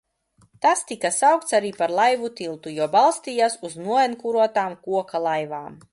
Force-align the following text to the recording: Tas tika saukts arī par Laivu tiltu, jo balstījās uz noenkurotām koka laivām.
Tas 0.65 0.79
tika 0.91 1.11
saukts 1.17 1.55
arī 1.57 1.69
par 1.81 1.93
Laivu 1.99 2.31
tiltu, 2.41 2.73
jo 2.79 2.89
balstījās 2.97 3.61
uz 3.69 3.79
noenkurotām 3.85 4.75
koka 4.89 5.27
laivām. 5.29 5.83